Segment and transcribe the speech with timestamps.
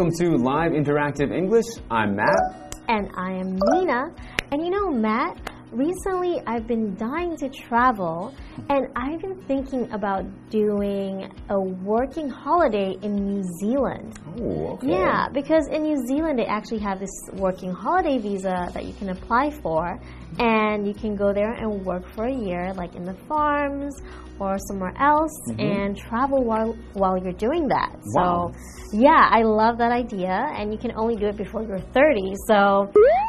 [0.00, 1.66] Welcome to Live Interactive English.
[1.90, 2.74] I'm Matt.
[2.88, 4.10] And I am Nina.
[4.50, 5.36] And you know, Matt,
[5.72, 8.34] recently I've been dying to travel
[8.70, 14.18] and I've been thinking about doing a working holiday in New Zealand.
[14.38, 14.88] Oh, okay.
[14.90, 19.10] Yeah, because in New Zealand they actually have this working holiday visa that you can
[19.10, 19.98] apply for
[20.38, 23.94] and you can go there and work for a year like in the farms
[24.38, 25.70] or somewhere else Mm -hmm.
[25.76, 27.90] and travel while while you're doing that.
[28.16, 28.16] Wow.
[28.16, 28.26] So
[29.06, 32.58] yeah, I love that idea and you can only do it before you're 30, so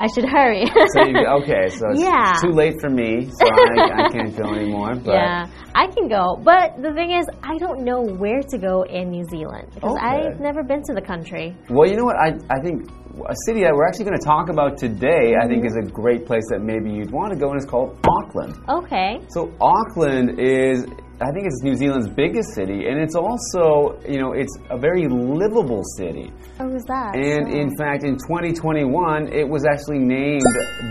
[0.03, 0.65] I should hurry.
[0.95, 2.31] so you, okay, so it's Yeah.
[2.45, 4.93] too late for me, so I, I can't go anymore.
[5.05, 5.39] But Yeah,
[5.83, 9.25] I can go, but the thing is, I don't know where to go in New
[9.33, 10.11] Zealand because Okay.
[10.11, 11.56] I've never been to the country.
[11.70, 12.16] Well, you know what?
[12.17, 12.89] I, I think
[13.28, 15.78] a city that we're actually going to talk about today, I think, Mm-hmm.
[15.83, 18.56] is a great place that maybe you'd want to go, and it's called Auckland.
[18.70, 19.20] Okay.
[19.30, 20.86] So Auckland is,
[21.20, 25.08] I think, it's New Zealand's biggest city, and it's also, you know, it's a very
[25.08, 26.31] livable city.
[26.59, 27.16] Oh, is that?
[27.16, 27.59] And Oh.
[27.61, 30.42] in fact, in 2021, it was actually named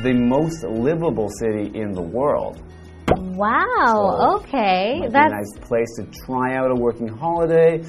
[0.04, 2.62] the most livable city in the world.
[3.36, 4.36] Wow.
[4.36, 7.82] So, okay, That's a nice place to try out a working holiday.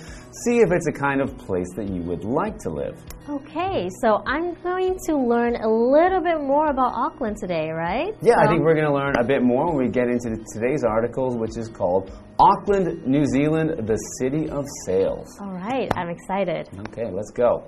[0.45, 2.97] See if it's a kind of place that you would like to live.
[3.29, 3.89] okay.
[4.01, 8.13] So I'm going to learn a little bit more about Auckland today, right?
[8.21, 10.83] Yeah, I think we're going to learn a bit more when we get into today's
[10.83, 15.27] articles, which is called Auckland, New Zealand, the City of Sails.
[15.41, 16.69] All right, I'm excited.
[16.87, 17.65] Okay, let's go.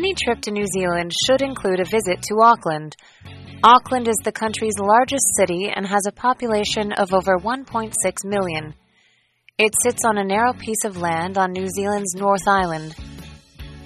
[0.00, 2.96] Any trip to New Zealand should include a visit to Auckland.
[3.62, 7.92] Auckland is the country's largest city and has a population of over 1.6
[8.24, 8.72] million.
[9.58, 12.96] It sits on a narrow piece of land on New Zealand's North Island.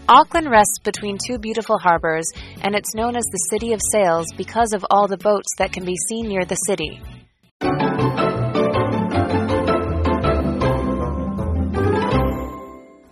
[0.09, 2.31] Auckland rests between two beautiful harbors,
[2.63, 5.85] and it's known as the City of Sails because of all the boats that can
[5.85, 7.03] be seen near the city.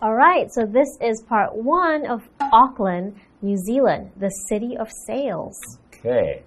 [0.01, 5.59] All right, so this is part one of Auckland, New Zealand, the city of sails.
[5.89, 6.43] Okay.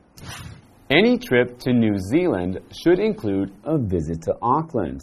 [0.90, 5.02] Any trip to New Zealand should include a visit to Auckland.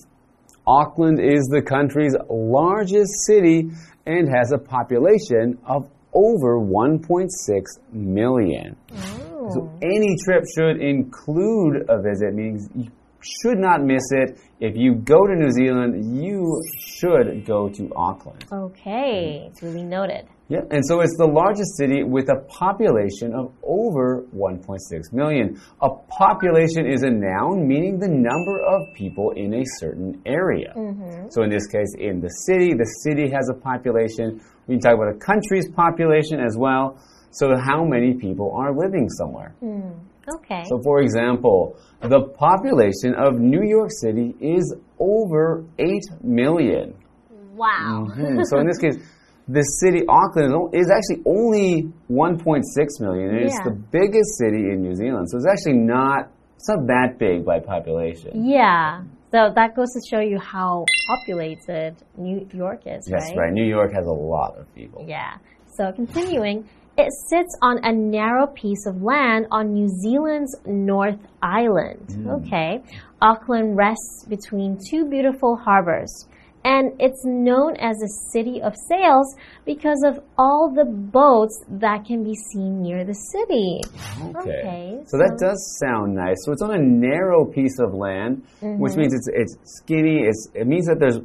[0.64, 3.68] Auckland is the country's largest city
[4.06, 7.28] and has a population of over 1.6
[7.92, 8.76] million.
[8.92, 9.50] Oh.
[9.52, 14.38] So any trip should include a visit, means you should not miss it.
[14.60, 18.44] If you go to New Zealand, you should go to Auckland.
[18.52, 20.28] Okay, it's really noted.
[20.52, 24.78] Yeah, and so it's the largest city with a population of over 1.6
[25.10, 25.58] million.
[25.80, 30.74] A population is a noun meaning the number of people in a certain area.
[31.30, 34.42] So in this case, in the city, the city has a population.
[34.66, 37.00] We can talk about a country's population as well.
[37.30, 39.54] So how many people are living somewhere?
[40.36, 40.64] Okay.
[40.68, 45.88] So for example, the population of New York City is over 8
[46.22, 46.94] million.
[47.54, 48.06] wow.
[48.12, 48.98] Hmm, so in this case,
[49.52, 53.28] the city Auckland is actually only 1.6 million.
[53.30, 53.70] and It's Yeah.
[53.70, 57.58] the biggest city in New Zealand, so it's actually not it's not that big by
[57.58, 58.30] population.
[58.46, 59.02] Yeah.
[59.32, 63.36] So that goes to show you how populated New York is, That's right?
[63.38, 63.52] right.
[63.52, 65.04] New York has a lot of people.
[65.08, 65.32] Yeah.
[65.76, 72.06] So continuing, it sits on a narrow piece of land on New Zealand's North Island.
[72.12, 72.30] Hmm.
[72.38, 72.80] Okay.
[73.20, 76.12] Auckland rests between two beautiful harbors.
[76.64, 79.34] And it's known as a city of sails
[79.66, 83.80] because of all the boats that can be seen near the city.
[84.36, 86.36] Okay, so that does sound nice.
[86.44, 89.00] So it's on a narrow piece of land, which Mm-hmm.
[89.00, 90.20] means it's it's skinny.
[90.22, 91.18] It's it means that there's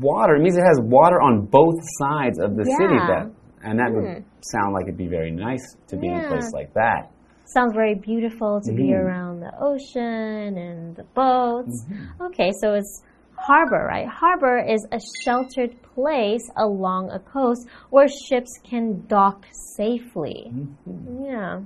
[0.00, 0.36] water.
[0.36, 2.94] It means it has water on both sides of the city.
[2.94, 3.04] Yeah.
[3.04, 3.12] Hmm.
[3.12, 3.32] That
[3.68, 6.72] and that would sound like it'd be very nice to be in a place like
[6.74, 7.10] that.
[7.46, 9.00] Sounds very beautiful to be Mhm.
[9.04, 11.84] around the ocean and the boats.
[11.90, 12.22] Mm-hmm.
[12.26, 13.02] Okay, so it's
[13.40, 14.06] harbor, right?
[14.08, 19.46] Harbor is a sheltered place along a coast where ships can dock
[19.76, 20.50] safely.
[20.52, 21.24] Mm-hmm.
[21.24, 21.60] Yeah.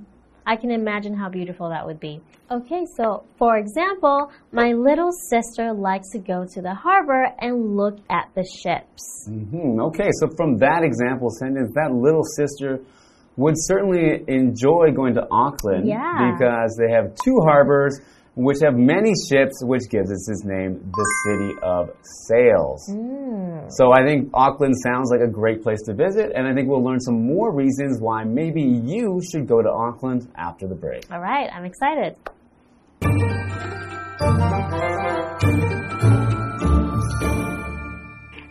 [0.45, 2.19] I can imagine how beautiful that would be.
[2.51, 7.97] Okay, so for example, my little sister likes to go to the harbor and look
[8.09, 9.25] at the ships.
[9.25, 12.79] Hmm, okay, so from that example sentence, that little sister
[13.37, 16.33] would certainly enjoy going to Auckland Yeah.
[16.35, 17.99] because they have two harbors
[18.35, 21.89] which have many ships, which gives us its name, the City of
[22.27, 22.87] Sails.
[22.89, 23.69] Hmm.
[23.69, 26.83] So I think Auckland sounds like a great place to visit, and I think we'll
[26.83, 31.05] learn some more reasons why maybe you should go to Auckland after the break.
[31.11, 32.15] All right, I'm excited.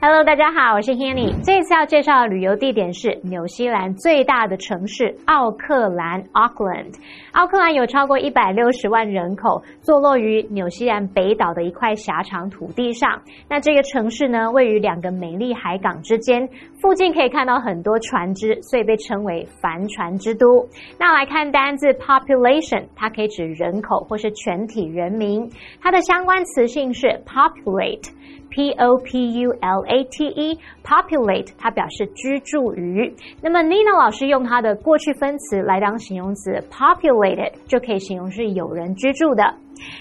[0.04, 1.32] Hello，大家好，我是 Hanny。
[1.44, 6.92] 这次要介绍的旅游地点是纽西兰最大的城市奥克兰 （Auckland）。
[7.30, 13.22] 奥克兰有超过一百六十万人口，坐落于纽西兰北岛的一块狭长土地上。
[13.48, 16.48] 那这个城市呢，位于两个美丽海港之间，
[16.80, 20.66] 附近可以看到很多船只，所以被称为帆船之都。
[20.98, 25.48] 那来看单字 population，它可以指人口或是全体人民。
[25.80, 28.10] 它的相关词性是 populate。
[28.52, 33.10] P O P U L A T E，populate，它表示居住于。
[33.40, 39.42] 那么 Nina 老师用它的过去分词来当形容词，populated 就可以形容是有人居住的。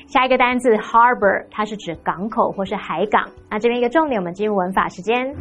[0.05, 3.25] 下一个单词 harbor，它是指港口或是海港。
[3.49, 5.33] 那这边一个重点，我们进入文法时间。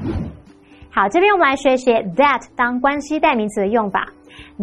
[0.93, 4.07] 好，这边我们来学习 that 当关系代名词的用法。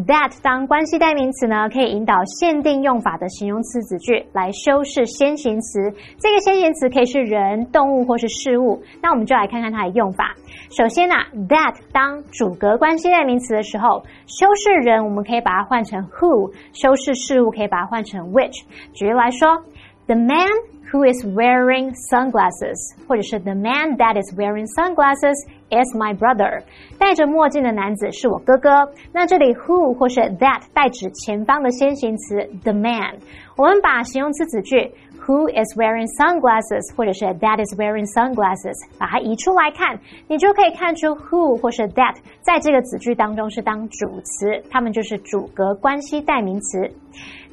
[0.06, 5.92] That 当关系代名词呢，可以引导限定用法的形容词子句来修饰先行词。
[6.20, 8.82] 这个先行词可以是人、动物或是事物。
[9.02, 10.36] 那我们就来看看它的用法。
[10.70, 11.16] 首先呢
[11.48, 18.64] ，that 当主格关系代名词的时候，修饰人我们可以把它换成 who，修饰事物可以把它换成 which。
[18.94, 19.64] 举例来说
[20.08, 20.50] ，The man
[20.92, 22.78] who is wearing sunglasses，
[23.08, 25.36] 或者是 The man that is wearing sunglasses。
[25.70, 26.64] Is my brother，
[26.98, 28.70] 戴着墨镜的男子是我哥哥。
[29.12, 33.18] 那这里 who 或是 that 代指前方的先行词 the man。
[33.58, 34.78] 我们把形容词子句
[35.20, 40.00] who is wearing sunglasses 或者是 that is wearing sunglasses 把它移出来看，
[40.30, 46.90] 你就可以看出 who 或是 that 在这个子句当中是当主词，它们就是主格关系代名词。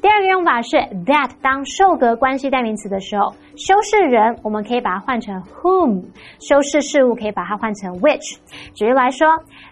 [0.04, 6.04] 第二个用法是 that 当受格关系代名词的时候，修饰人我们可以把它换成 whom，
[6.40, 8.36] 修饰事物可以把它换成 which。
[8.74, 9.26] 举例来说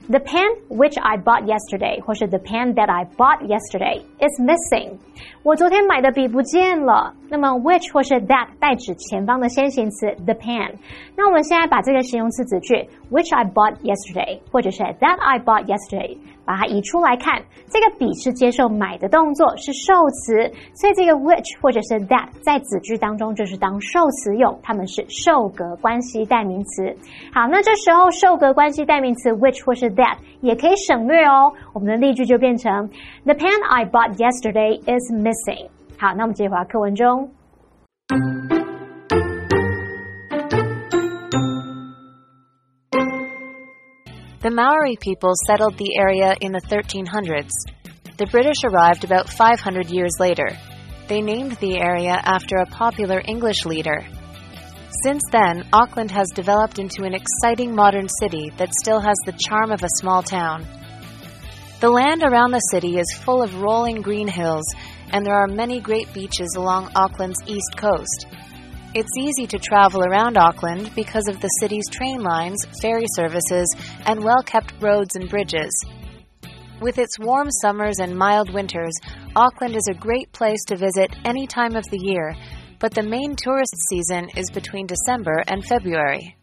[0.08, 4.96] ，The pen which I bought yesterday，或是 The pen that I bought yesterday is missing。
[5.42, 7.12] 我昨天买的笔不见了。
[7.28, 10.72] 那么 which 或是 that 代指前方的先行词 the pen。
[11.14, 12.74] 那我们现在把这个形容词子句
[13.10, 16.16] which I bought yesterday，或者是 that I bought yesterday。
[16.44, 26.94] 把它移出来看，这个笔是接受买的动作，是受词，所以这个 which 或者是 that 在子句当中就是当受词用，它们是受格关系代名词。
[27.32, 32.88] 好，那这时候受格关系代名词 which 或是 that 也可以省略哦，我们的例句就变成
[33.24, 35.68] The pen I bought yesterday is missing。
[35.98, 37.30] 好，那我们接回课文中。
[44.42, 47.52] The Maori people settled the area in the 1300s.
[48.16, 50.48] The British arrived about 500 years later.
[51.06, 54.04] They named the area after a popular English leader.
[55.04, 59.70] Since then, Auckland has developed into an exciting modern city that still has the charm
[59.70, 60.66] of a small town.
[61.78, 64.66] The land around the city is full of rolling green hills,
[65.12, 68.26] and there are many great beaches along Auckland's east coast.
[68.94, 73.74] It's easy to travel around Auckland because of the city's train lines, ferry services,
[74.04, 75.72] and well kept roads and bridges.
[76.78, 78.92] With its warm summers and mild winters,
[79.34, 82.34] Auckland is a great place to visit any time of the year,
[82.80, 86.36] but the main tourist season is between December and February.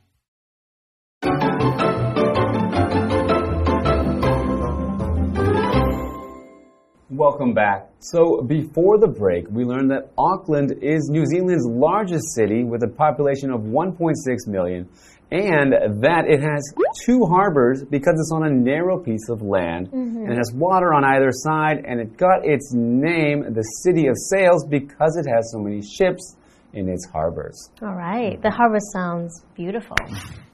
[7.20, 7.90] Welcome back.
[8.00, 12.88] So, before the break, we learned that Auckland is New Zealand's largest city with a
[12.88, 14.16] population of 1.6
[14.48, 14.88] million
[15.30, 16.64] and that it has
[17.06, 20.24] two harbors because it's on a narrow piece of land mm -hmm.
[20.24, 24.16] and it has water on either side and it got its name, the City of
[24.32, 26.24] Sails, because it has so many ships
[26.72, 27.58] in its harbors.
[27.86, 29.98] All right, the harbor sounds beautiful.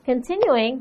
[0.04, 0.74] Continuing,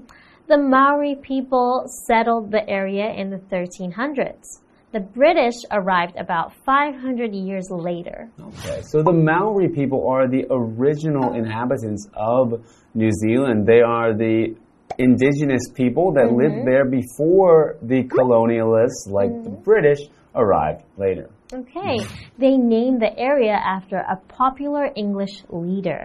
[0.49, 1.69] the Maori people
[2.09, 4.64] settled the area in the 1300s.
[4.95, 8.31] The British arrived about 500 years later.
[8.41, 13.67] Okay, so the Maori people are the original inhabitants of New Zealand.
[13.67, 14.55] They are the
[14.99, 16.43] indigenous people that mm -hmm.
[16.43, 19.45] lived there before the colonialists, like mm -hmm.
[19.47, 19.71] the mm-hmm.
[19.71, 20.01] British,
[20.43, 21.27] arrived later.
[21.61, 21.97] Okay,
[22.43, 25.35] they named the area after a popular English
[25.67, 26.03] leader.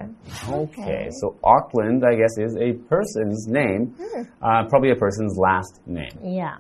[0.64, 1.04] Okay, okay.
[1.20, 4.24] so Auckland, I guess, is a person's name, mm.
[4.48, 6.16] uh, probably a person's last name.
[6.42, 6.58] Yeah.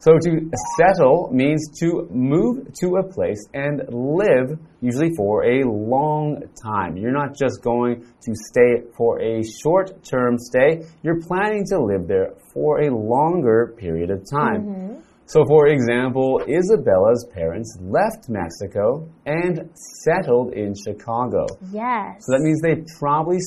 [0.00, 6.42] So to settle means to move to a place and live, usually for a long
[6.64, 6.96] time.
[6.96, 12.08] You're not just going to stay for a short term stay, you're planning to live
[12.08, 14.62] there for a longer period of time.
[14.62, 14.96] Mm -hmm.
[15.32, 18.84] So, for example, Isabella's parents left Mexico
[19.26, 19.54] and
[20.04, 21.42] settled in Chicago.
[21.70, 22.06] Yes.
[22.22, 23.38] So that means they probably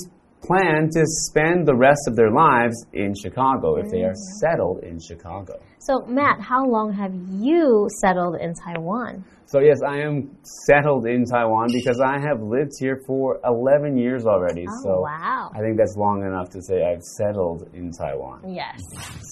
[0.44, 4.40] plan to spend the rest of their lives in Chicago if they are mm-hmm.
[4.40, 5.60] settled in Chicago.
[5.80, 9.26] So, Matt, how long have you settled in Taiwan?
[9.46, 10.36] So, yes, I am
[10.66, 14.66] settled in Taiwan because I have lived here for 11 years already.
[14.68, 15.52] Oh, so, wow.
[15.54, 18.42] I think that's long enough to say I've settled in Taiwan.
[18.48, 18.80] Yes.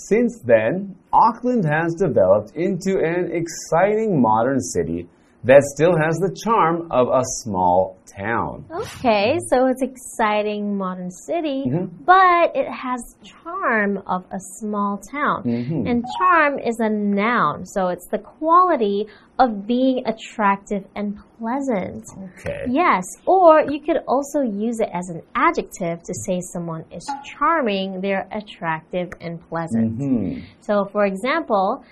[0.10, 5.08] Since then, Auckland has developed into an exciting modern city
[5.44, 8.66] that still has the charm of a small town.
[8.70, 12.04] Okay, so it's exciting modern city, Mm-hmm.
[12.06, 15.44] but it has charm of a small town.
[15.44, 15.88] Mm-hmm.
[15.88, 19.08] And charm is a noun, so it's the quality
[19.40, 22.04] of being attractive and pleasant.
[22.38, 22.66] Okay.
[22.70, 28.02] Yes, or you could also use it as an adjective to say someone is charming,
[28.02, 29.98] they're attractive and pleasant.
[29.98, 30.40] Hmm.
[30.60, 31.84] So, for example,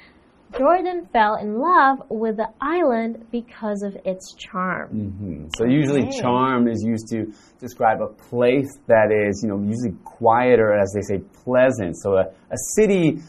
[0.57, 4.89] Jordan fell in love with the island because of its charm.
[4.89, 6.19] hmm So usually Okay.
[6.21, 11.01] charm is used to describe a place that is, you know, usually quieter, as they
[11.01, 11.95] say, pleasant.
[12.01, 13.19] So a, a city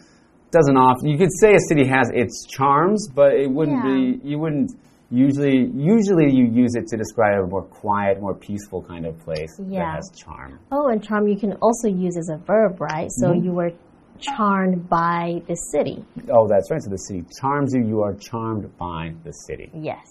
[0.50, 4.18] doesn't often, you could say a city has its charms, but it wouldn't Yeah.
[4.22, 4.72] be, you wouldn't
[5.10, 9.52] usually, usually you use it to describe a more quiet, more peaceful kind of place
[9.68, 9.80] Yeah.
[9.84, 10.58] that has charm.
[10.72, 13.08] Oh, and charm you can also use as a verb, right?
[13.10, 13.44] So Mm-hmm.
[13.44, 13.72] you were
[14.20, 16.04] charmed by the city.
[16.30, 16.80] Oh, that's right.
[16.82, 19.70] So the city charms you, you are charmed by the city.
[19.74, 20.06] Yes.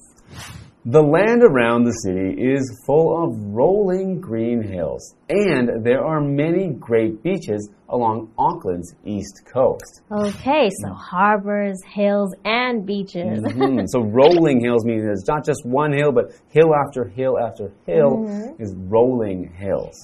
[0.85, 6.69] The land around the city is full of rolling green hills, and there are many
[6.69, 10.01] great beaches along Auckland's east coast.
[10.09, 13.41] Okay, so harbors, hills, and beaches.
[13.43, 13.87] Mhm.
[13.87, 18.25] So rolling hills means it's not just one hill, but hill after hill after hill
[18.57, 19.95] is rolling hills.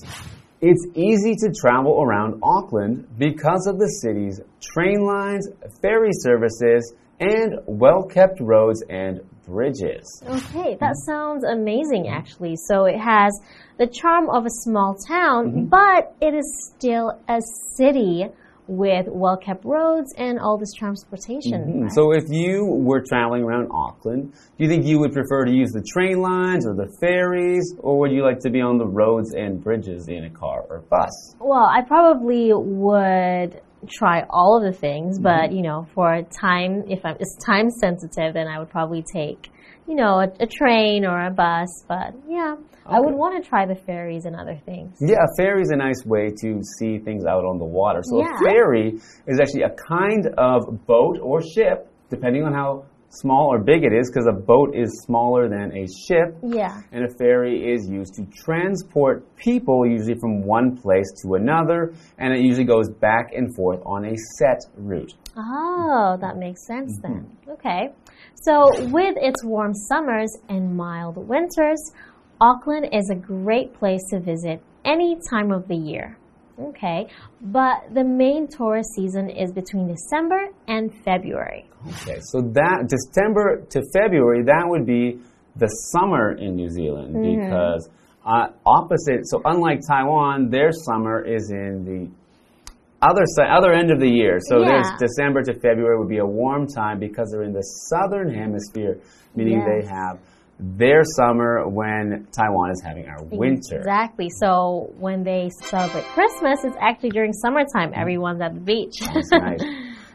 [0.62, 5.48] It's easy to travel around Auckland because of the city's train lines,
[5.82, 10.24] ferry services, and well kept roads and bridges.
[10.28, 12.56] Okay, that sounds amazing actually.
[12.68, 13.40] So it has
[13.78, 15.66] the charm of a small town, Mm-hmm.
[15.66, 17.40] but it is still a
[17.76, 18.26] city
[18.68, 21.64] with well kept roads and all this transportation.
[21.64, 21.92] Hmm, right?
[21.94, 25.72] So if you were traveling around Auckland, do you think you would prefer to use
[25.72, 29.34] the train lines or the ferries, or would you like to be on the roads
[29.34, 31.36] and bridges in a car or bus?
[31.40, 35.56] Well, I probably would try all of the things, but Mm-hmm.
[35.56, 39.52] you know, for time, if I'm, it's time sensitive, then I would probably take,
[39.88, 41.68] you know, a, a train or a bus.
[41.88, 44.98] But yeah, I would want to try the ferries and other things.
[45.00, 48.02] Yeah, a ferry is a nice way to see things out on the water.
[48.04, 48.32] So Yeah.
[48.36, 53.60] a ferry is actually a kind of boat or ship, depending on how small or
[53.60, 56.36] big it is, because a boat is smaller than a ship.
[56.44, 56.82] Yeah.
[56.92, 62.34] And a ferry is used to transport people, usually from one place to another, and
[62.34, 65.14] it usually goes back and forth on a set route.
[65.38, 67.26] Oh, that makes sense then.
[67.46, 67.52] Mm-hmm.
[67.52, 67.94] Okay.
[68.36, 71.92] So, with its warm summers and mild winters,
[72.40, 76.18] Auckland is a great place to visit any time of the year.
[76.60, 77.08] Okay.
[77.42, 81.66] But the main tourist season is between December and February.
[81.88, 85.20] Okay, so that December to February, that would be
[85.58, 87.90] the summer in New Zealand because
[88.26, 89.28] uh, opposite.
[89.28, 92.10] So unlike Taiwan, their summer is in the
[93.10, 94.40] other side, other end of the year.
[94.50, 94.70] So Yeah.
[94.70, 98.98] there's December to February would be a warm time because they're in the southern hemisphere,
[99.36, 100.20] meaning they have
[100.60, 103.78] their summer when Taiwan is having our winter.
[103.78, 104.30] Exactly.
[104.30, 107.92] So, when they celebrate Christmas, it's actually during summertime.
[107.92, 108.00] Mm-hmm.
[108.00, 108.96] Everyone's at the beach.
[109.14, 109.62] That's right.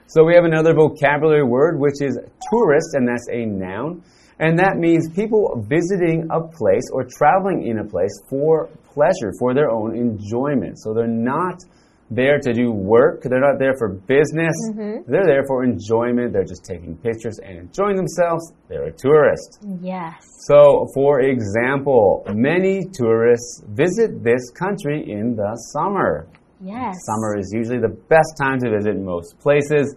[0.06, 2.18] So we have another vocabulary word, which is
[2.50, 4.02] tourist, and that's a noun.
[4.40, 9.52] And that means people visiting a place or traveling in a place for pleasure, for
[9.54, 10.80] their own enjoyment.
[10.80, 11.60] So they're not
[12.10, 14.52] there to do work, they're not there for business,
[15.06, 18.52] they're there for enjoyment, they're just taking pictures and enjoying themselves.
[18.68, 19.58] They're a tourist.
[19.80, 20.14] yes.
[20.48, 26.26] So, for example, many tourists visit this country in the summer.
[26.62, 26.94] Yes.
[27.06, 29.94] Summer is usually the best time to visit most places,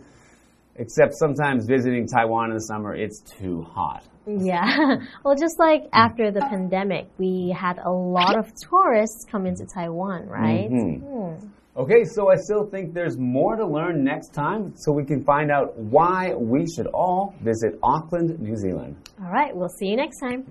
[0.75, 4.03] except sometimes visiting Taiwan in the summer, it's too hot.
[4.27, 4.97] Yeah.
[5.25, 10.27] Well, just like after the pandemic, we had a lot of tourists come into Taiwan,
[10.27, 10.69] right?
[10.69, 10.99] Mhm.
[11.01, 11.47] Hmm.
[11.76, 15.50] Okay, so I still think there's more to learn next time so we can find
[15.52, 18.96] out why we should all visit Auckland, New Zealand.
[19.22, 19.54] All right.
[19.54, 20.44] We'll see you next time.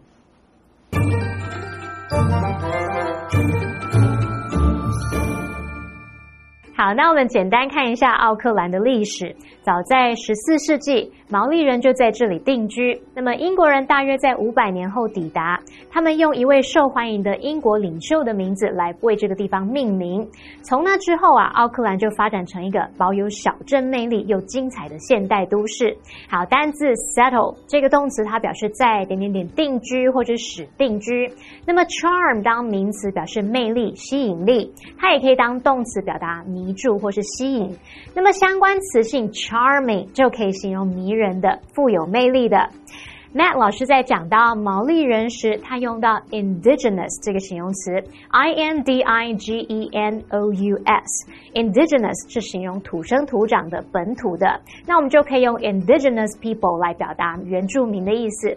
[6.77, 9.35] 好，那我们简单看一下奥克兰的历史。
[9.63, 13.00] 早在十四世纪， 毛利人就在这里定居。
[13.14, 15.58] 那么英国人大约在五百年后抵达，
[15.90, 20.28] 他们用一位受欢迎的英国领袖的名字来为这个地方命名。
[20.60, 25.96] 从那之后啊，奥克兰就发展成一个保有小镇魅力又精彩的现代都市。
[26.28, 26.84] 好，单字
[27.16, 31.32] settle 这个动词它表示在点点点定居或者使定居。
[31.64, 37.74] 那么 charm 当名词表示魅力、吸引力，它也可以当动词表达迷住或是吸引。
[38.14, 42.68] 那么相关词性 charming 就可以形容迷人人的、富有魅力的。
[43.34, 47.90] Matt 老师在讲到毛利人时，他用到 indigenous 这个形容词
[48.28, 51.26] ，I N D I G E N O U S。
[51.54, 58.54] indigenous 是形容土生土长的、本土的，那我们就可以用 indigenous people 来表达原住民的意思。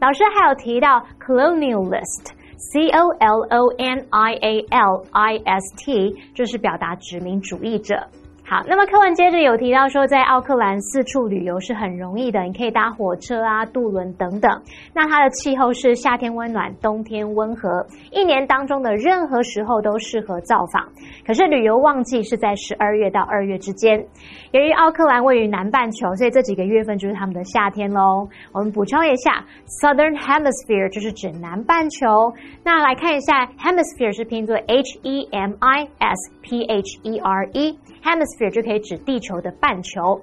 [0.00, 8.06] 老师还有提到 colonialist，C O L O N I A L I S T，就是表达殖民主义者。
[8.52, 14.60] 好，那么课文接着有提到说，在奥克兰四处旅游是很容易的，你可以搭火车啊、渡轮等等。
[14.92, 20.86] 那它的气候是夏天温暖，冬天温和，一年当中的任何时候都适合造访。
[21.26, 23.98] 可是旅游旺季是在十二月到二月之间。
[24.50, 28.28] 由于奥克兰位于南半球，所以这几个月份就是他们的夏天喽。
[28.52, 29.42] 我们补充一下
[29.80, 32.34] ，Southern Hemisphere 就是指南半球。
[32.62, 35.38] 那来看一下，Hemisphere 是拼作 H-E-M-I-S-P-H-E-R-E
[38.04, 38.41] Hemisphere。
[38.42, 40.20] Hemisphere 就可以指地球的半球。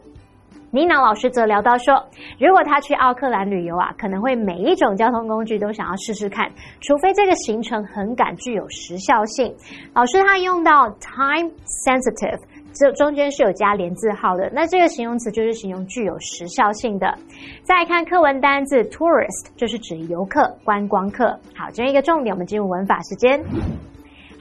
[0.72, 1.96] 妮娜老师则聊到说，
[2.40, 6.48] 如果他去奥克兰旅游啊，可能会每一种交通工具都想要试试看，
[6.82, 9.52] 除非这个行程很赶，具有时效性。
[9.96, 12.40] 老师他用到 time sensitive，
[12.72, 17.18] 这中间是有加连字号的，那这个形容词就是形容具有时效性的。
[17.64, 21.30] 再看课文单字 tourist，就是指游客、观光客。
[21.56, 23.44] 好，这一个重点，我们进入文法时间。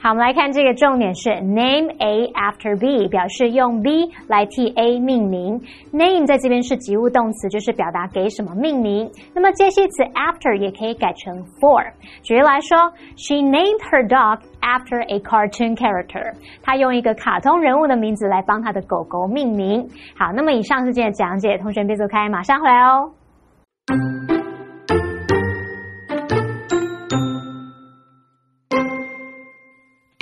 [0.01, 5.59] 好，我们来看这个重点是 name A after B，表示用 B 来替 A 命名。
[5.91, 9.11] name 在这边是及物动词，就是表达给什么命名。
[9.35, 11.83] 那么介系词 after 也可以改成 for。
[12.23, 12.77] 举例来说
[13.17, 16.33] ，She named her dog after a cartoon character。
[16.63, 19.85] 她用一个卡通人物的名字来帮她的狗狗命名。
[20.17, 24.38] 好，那么以上是今天的讲解，同学别走开，马上回来哦。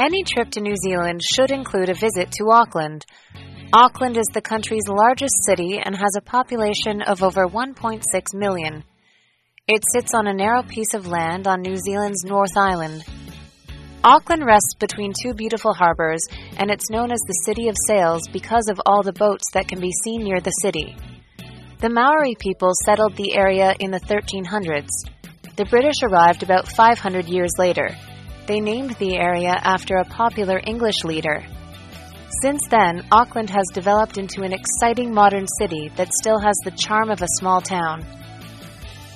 [0.08, 3.06] Any trip to New Zealand should include a visit to Auckland.
[3.74, 8.86] Auckland is the country's largest city and has a population of over 1.6 million.
[9.68, 13.04] It sits on a narrow piece of land on New Zealand's North Island.
[14.02, 16.22] Auckland rests between two beautiful harbors,
[16.56, 19.82] and it's known as the City of Sails because of all the boats that can
[19.82, 20.96] be seen near the city.
[21.80, 24.88] The Maori people settled the area in the 1300s.
[25.58, 27.90] The British arrived about 500 years later.
[28.48, 31.46] They named the area after a popular English leader.
[32.42, 37.10] Since then, Auckland has developed into an exciting modern city that still has the charm
[37.10, 38.06] of a small town.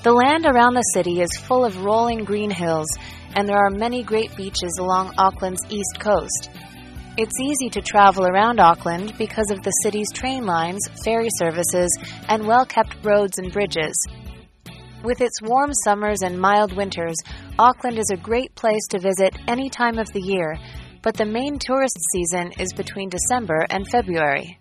[0.03, 2.89] The land around the city is full of rolling green hills,
[3.35, 6.49] and there are many great beaches along Auckland's east coast.
[7.17, 12.47] It's easy to travel around Auckland because of the city's train lines, ferry services, and
[12.47, 13.95] well kept roads and bridges.
[15.03, 17.15] With its warm summers and mild winters,
[17.57, 20.59] Auckland is a great place to visit any time of the year,
[21.01, 24.59] but the main tourist season is between December and February.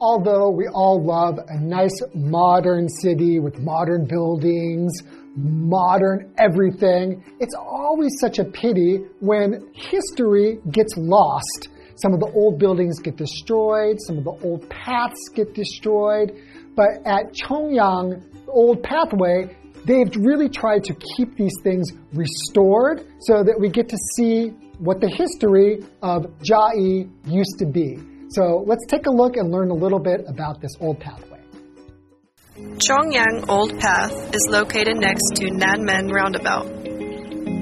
[0.00, 4.92] Although we all love a nice modern city with modern buildings,
[5.34, 11.68] modern everything, it's always such a pity when history gets lost
[12.02, 16.32] some of the old buildings get destroyed, some of the old paths get destroyed.
[16.76, 23.56] But at Chongyang Old Pathway, they've really tried to keep these things restored so that
[23.58, 27.98] we get to see what the history of Chiayi used to be.
[28.30, 31.40] So let's take a look and learn a little bit about this old pathway.
[32.58, 36.66] Chongyang Old Path is located next to Nanmen Roundabout.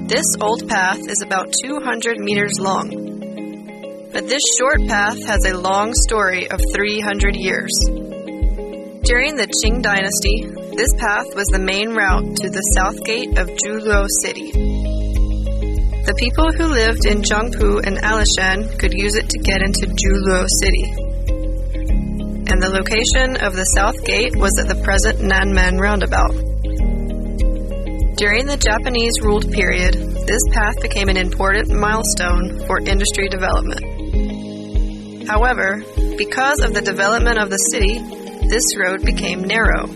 [0.07, 3.06] This old path is about 200 meters long
[4.17, 7.69] but this short path has a long story of 300 years.
[9.05, 10.41] During the Qing dynasty,
[10.73, 14.49] this path was the main route to the south gate of Zhuluo City.
[16.01, 20.49] The people who lived in Zhangpu and Alishan could use it to get into Zhuluo
[20.65, 20.89] City.
[22.49, 26.33] And the location of the south gate was at the present Nanmen roundabout.
[28.17, 29.93] During the Japanese ruled period,
[30.25, 34.06] this path became an important milestone for industry development.
[35.27, 35.83] However,
[36.17, 37.99] because of the development of the city,
[38.47, 39.87] this road became narrow.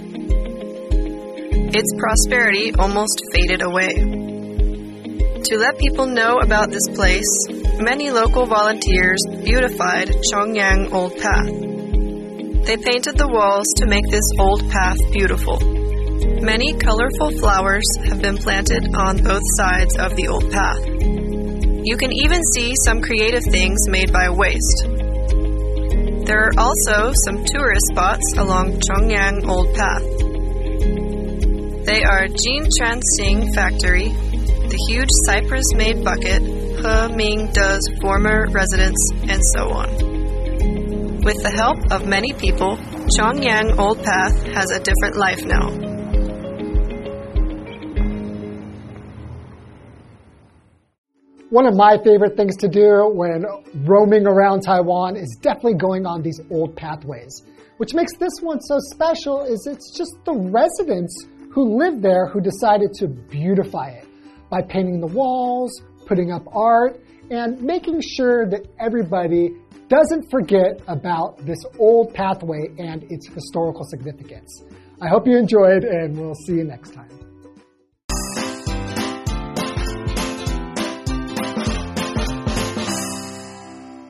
[1.74, 3.96] Its prosperity almost faded away.
[3.96, 7.32] To let people know about this place,
[7.80, 11.48] many local volunteers beautified Chongyang Old Path.
[12.66, 15.60] They painted the walls to make this old path beautiful.
[16.44, 20.84] Many colorful flowers have been planted on both sides of the old path.
[21.84, 25.01] You can even see some creative things made by waste.
[26.26, 30.04] There are also some tourist spots along Chongyang Old Path.
[31.86, 37.52] They are Jin Chan Sing Factory, the huge cypress made bucket, He Ming
[38.00, 39.90] former residence, and so on.
[41.24, 42.78] With the help of many people,
[43.18, 45.91] Chongyang Old Path has a different life now.
[51.52, 53.46] One of my favorite things to do when
[53.84, 57.44] roaming around Taiwan is definitely going on these old pathways.
[57.76, 61.14] Which makes this one so special is it's just the residents
[61.52, 64.08] who live there who decided to beautify it
[64.50, 65.74] by painting the walls,
[66.06, 69.50] putting up art, and making sure that everybody
[69.90, 74.64] doesn't forget about this old pathway and its historical significance.
[75.02, 77.21] I hope you enjoyed, and we'll see you next time.